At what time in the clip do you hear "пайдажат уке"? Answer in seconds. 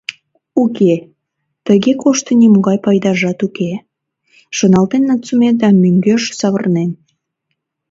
2.85-3.71